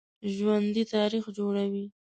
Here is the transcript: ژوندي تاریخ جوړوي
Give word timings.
ژوندي 0.33 0.83
تاریخ 0.93 1.25
جوړوي 1.37 1.85